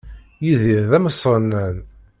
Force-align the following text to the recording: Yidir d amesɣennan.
Yidir 0.45 0.83
d 0.91 0.93
amesɣennan. 0.97 1.75